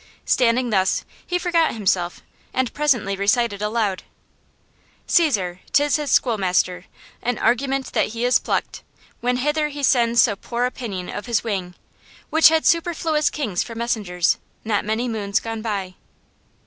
Standing 0.25 0.71
thus, 0.71 1.05
he 1.27 1.37
forgot 1.37 1.75
himself 1.75 2.23
and 2.55 2.73
presently 2.73 3.15
recited 3.15 3.61
aloud: 3.61 4.01
'Caesar, 5.05 5.59
'tis 5.73 5.97
his 5.97 6.09
schoolmaster: 6.09 6.85
An 7.21 7.37
argument 7.37 7.93
that 7.93 8.07
he 8.07 8.25
is 8.25 8.39
pluck'd, 8.39 8.81
when 9.19 9.37
hither 9.37 9.67
He 9.67 9.83
sends 9.83 10.19
so 10.19 10.35
poor 10.35 10.65
a 10.65 10.71
pinion 10.71 11.07
of 11.07 11.27
his 11.27 11.43
wing, 11.43 11.75
Which 12.31 12.49
had 12.49 12.65
superfluous 12.65 13.29
kings 13.29 13.61
for 13.61 13.75
messengers 13.75 14.39
Not 14.65 14.85
many 14.85 15.07
moons 15.07 15.39
gone 15.39 15.61
by. 15.61 15.93